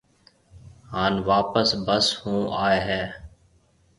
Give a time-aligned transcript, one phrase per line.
[0.93, 3.03] هانَ واپس بس هون آئي هيَ۔